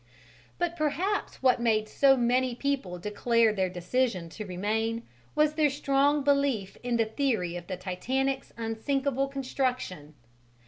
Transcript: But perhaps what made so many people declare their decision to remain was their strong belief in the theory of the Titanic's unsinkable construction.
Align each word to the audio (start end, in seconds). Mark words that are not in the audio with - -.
But 0.57 0.75
perhaps 0.75 1.43
what 1.43 1.61
made 1.61 1.87
so 1.87 2.17
many 2.17 2.55
people 2.55 2.97
declare 2.97 3.53
their 3.53 3.69
decision 3.69 4.29
to 4.29 4.47
remain 4.47 5.03
was 5.35 5.53
their 5.53 5.69
strong 5.69 6.23
belief 6.23 6.75
in 6.81 6.97
the 6.97 7.05
theory 7.05 7.55
of 7.55 7.67
the 7.67 7.77
Titanic's 7.77 8.51
unsinkable 8.57 9.27
construction. 9.27 10.15